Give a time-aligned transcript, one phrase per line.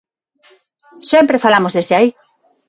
[1.11, 2.09] Sempre falamos desde aí.